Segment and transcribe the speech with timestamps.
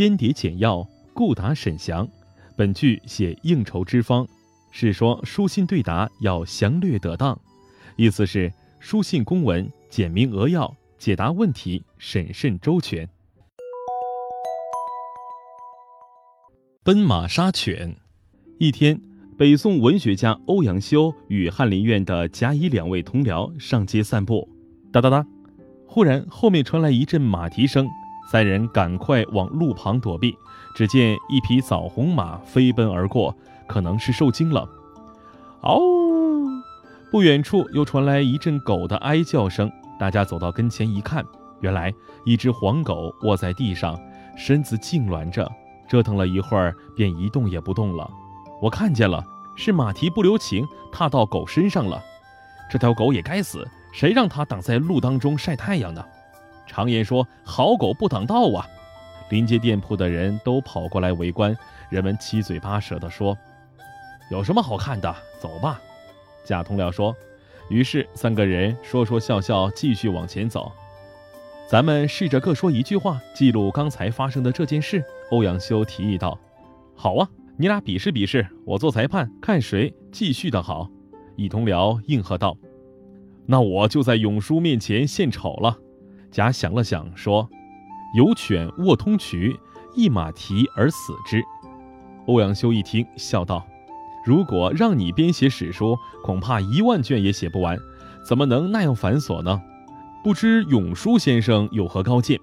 [0.00, 2.08] 间谍简要，故答沈详。
[2.56, 4.26] 本句写应酬之方，
[4.70, 7.38] 是说书信对答要详略得当，
[7.96, 13.06] 意思是书信公文简明扼要，解答问题审慎周全。
[16.82, 17.94] 奔马杀犬。
[18.58, 18.98] 一天，
[19.36, 24.48] 北宋文学家欧阳修与翰林院的甲乙两位同僚上街散步，
[24.90, 25.26] 哒哒哒，
[25.86, 27.86] 忽然后面传来一阵马蹄声，
[28.30, 30.38] 三人赶快往路旁躲避。
[30.72, 33.34] 只见一匹枣红马飞奔而过，
[33.66, 34.68] 可能是受惊了。
[35.62, 35.80] 嗷！
[37.10, 39.68] 不远处又传来一阵狗的哀叫声。
[39.98, 41.24] 大家走到跟前一看，
[41.58, 41.92] 原来
[42.24, 43.98] 一只黄狗卧在地上，
[44.36, 45.50] 身子痉挛着。
[45.88, 48.08] 折腾了一会儿，便一动也不动了。
[48.62, 49.24] 我看见了，
[49.56, 52.00] 是马蹄不留情，踏到狗身上了。
[52.70, 56.06] 这条狗也该死，谁让它挡在路当中晒太阳的？
[56.70, 58.64] 常言说，好狗不挡道啊。
[59.28, 61.56] 临街店铺的人都跑过来围观，
[61.88, 63.36] 人们七嘴八舌地说
[64.30, 65.12] ：“有什么好看的？
[65.40, 65.80] 走吧。”
[66.46, 67.12] 贾同僚说。
[67.68, 70.70] 于是三个人说说笑笑，继续往前走。
[71.68, 75.04] 咱们试着各说一句话，记录刚才发生的这件事。
[75.30, 76.38] 欧阳修提议道
[76.94, 80.88] ：“好啊，你俩比试比试，我做裁判，看谁继续的好。”
[81.36, 82.56] 乙同僚应和道
[83.46, 85.76] ：“那我就在永叔面前献丑了。”
[86.30, 87.48] 甲想了想说
[88.16, 89.56] ：“有犬卧通衢，
[89.94, 91.42] 一马蹄而死之。”
[92.26, 93.66] 欧阳修一听，笑道
[94.24, 97.78] ：“如果让你编写史书，恐怕一万卷也写不完，
[98.26, 99.60] 怎么能那样繁琐呢？
[100.22, 102.38] 不知永叔先生有何高见？”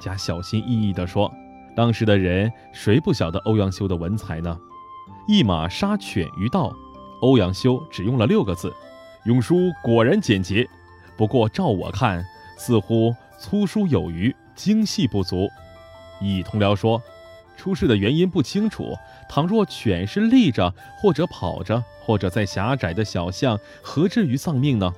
[0.00, 1.32] 甲小心翼翼地说。
[1.76, 4.56] 当时的人谁不晓得欧阳修的文采呢？
[5.26, 6.72] 一马杀犬于道，
[7.20, 8.72] 欧阳修只用了六个字，
[9.24, 10.64] 永叔果然简洁。
[11.16, 12.24] 不过照我看，
[12.56, 15.48] 似乎粗疏有余，精细不足。
[16.20, 17.02] 乙同僚说，
[17.56, 18.94] 出事的原因不清楚。
[19.28, 24.92] 倘若犬是立着，或者跑着，或者在狭窄的小巷，何至于丧命呢？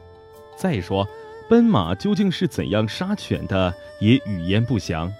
[0.56, 1.06] 再说，
[1.48, 5.12] 奔马究竟是怎样杀犬的，也语焉不详。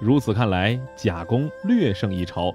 [0.00, 2.54] 如此看来，贾公略胜一筹。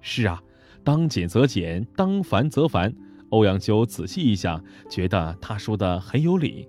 [0.00, 0.42] 是啊，
[0.82, 2.92] 当简则简，当繁则繁。
[3.30, 6.68] 欧阳修仔细一想，觉得他说的很有理。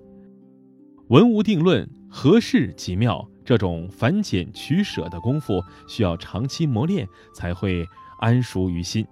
[1.11, 3.27] 文无定论，何事即妙？
[3.43, 7.05] 这种繁简取舍的功夫，需要长期磨练，
[7.35, 7.85] 才会
[8.19, 9.05] 安熟于心。